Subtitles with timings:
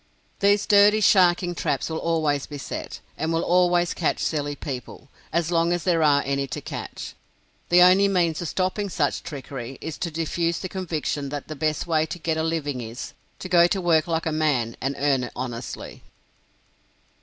[0.39, 5.51] These dirty sharking traps will always be set, and will always catch silly people, as
[5.51, 7.13] long as there are any to catch.
[7.69, 11.85] The only means of stopping such trickery is to diffuse the conviction that the best
[11.85, 15.25] way to get a living is, to go to work like a man and earn
[15.25, 16.01] it honestly.